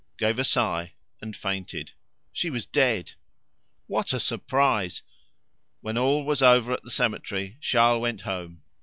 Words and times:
gave 0.17 0.39
a 0.39 0.43
sigh 0.43 0.93
and 1.21 1.37
fainted. 1.37 1.91
She 2.33 2.49
was 2.49 2.65
dead! 2.65 3.11
What 3.85 4.13
a 4.13 4.19
surprise! 4.19 5.03
When 5.81 5.95
all 5.95 6.25
was 6.25 6.41
over 6.41 6.73
at 6.73 6.81
the 6.81 6.89
cemetery 6.89 7.57
Charles 7.61 8.01
went 8.01 8.21
home. 8.21 8.63